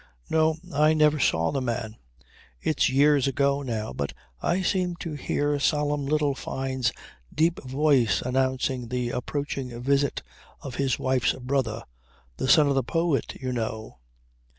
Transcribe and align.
"No. 0.31 0.57
I 0.73 0.95
never 0.95 1.19
saw 1.19 1.51
the 1.51 1.61
man. 1.61 1.95
It's 2.59 2.89
years 2.89 3.27
ago 3.27 3.61
now, 3.61 3.93
but 3.93 4.13
I 4.41 4.63
seem 4.63 4.95
to 4.95 5.13
hear 5.13 5.59
solemn 5.59 6.07
little 6.07 6.33
Fyne's 6.33 6.91
deep 7.31 7.61
voice 7.63 8.19
announcing 8.23 8.87
the 8.87 9.11
approaching 9.11 9.79
visit 9.79 10.23
of 10.61 10.73
his 10.81 10.97
wife's 10.97 11.33
brother 11.33 11.83
"the 12.37 12.47
son 12.47 12.67
of 12.67 12.73
the 12.73 12.81
poet, 12.83 13.35
you 13.39 13.53
know." 13.53 13.99